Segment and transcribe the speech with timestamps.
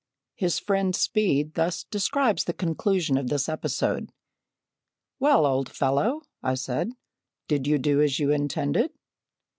[0.33, 4.11] His friend, Speed, thus describes the conclusion of this episode.
[5.19, 6.93] "Well, old fellow," I said,
[7.47, 8.93] "did you do as you intended?"